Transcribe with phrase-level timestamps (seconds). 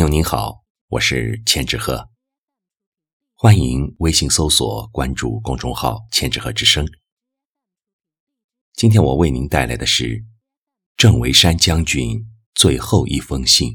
[0.00, 2.08] 朋友您好，我是千纸鹤，
[3.34, 6.88] 欢迎微信搜索关注公众号“千纸鹤之声”。
[8.72, 10.24] 今天我为您带来的是
[10.96, 12.18] 郑维山将军
[12.54, 13.74] 最后一封信。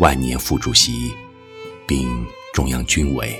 [0.00, 1.14] 万年副主席，
[1.86, 3.38] 并中央军委，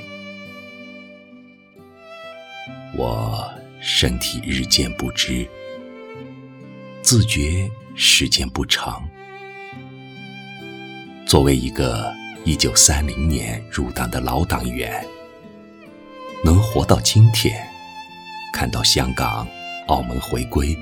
[2.94, 5.48] 我身体日渐不支，
[7.00, 9.02] 自觉时间不长。
[11.26, 12.12] 作为一个
[12.44, 15.02] 一九三零年入党的老党员，
[16.44, 17.66] 能活到今天，
[18.52, 19.48] 看到香港、
[19.86, 20.76] 澳门回归，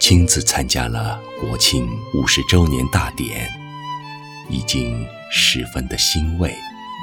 [0.00, 3.48] 亲自参加了国庆五十周年大典。
[4.48, 6.54] 已经十分的欣慰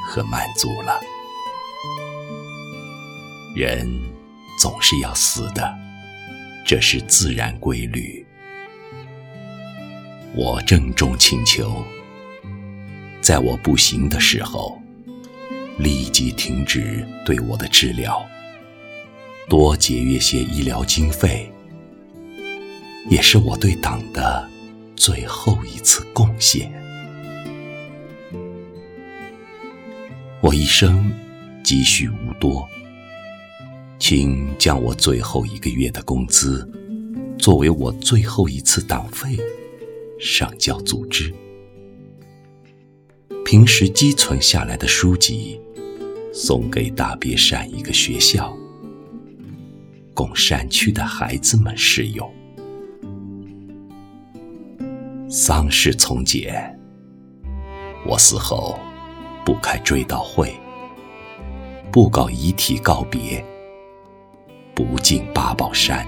[0.08, 1.00] 和满足了。
[3.56, 3.88] 人
[4.60, 5.74] 总是要死的，
[6.66, 8.26] 这是自然规律。
[10.34, 11.82] 我郑重请求，
[13.22, 14.78] 在我不行的时候，
[15.78, 18.22] 立即停止对我的治疗，
[19.48, 21.50] 多节约些医疗经费，
[23.08, 24.46] 也是我对党的
[24.98, 26.70] 最后一次贡献。
[30.46, 31.12] 我一生
[31.64, 32.70] 积蓄无多，
[33.98, 36.72] 请将我最后一个月的工资，
[37.36, 39.36] 作为我最后一次党费，
[40.20, 41.34] 上交组织。
[43.44, 45.60] 平时积存下来的书籍，
[46.32, 48.56] 送给大别山一个学校，
[50.14, 52.32] 供山区的孩子们使用。
[55.28, 56.80] 丧事从简，
[58.06, 58.78] 我死后。
[59.46, 60.60] 不开追悼会，
[61.92, 63.46] 不搞遗体告别，
[64.74, 66.04] 不进八宝山，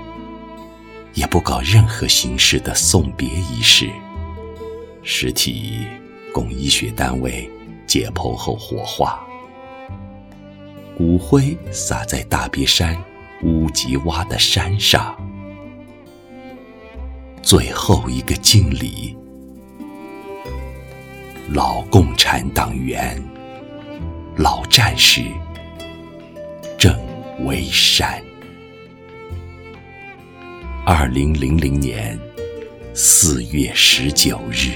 [1.14, 3.92] 也不搞任何形式的送别仪式。
[5.04, 5.86] 尸体
[6.34, 7.48] 供医学单位
[7.86, 9.24] 解剖后火化，
[10.98, 12.98] 骨灰撒在大别山
[13.44, 15.16] 乌吉洼的山上，
[17.44, 19.16] 最后一个敬礼。
[21.50, 23.24] 老共产党员，
[24.36, 25.22] 老战士
[26.78, 26.94] 郑
[27.46, 28.22] 维山。
[30.86, 32.20] 二零零零年
[32.94, 34.74] 四月十九日。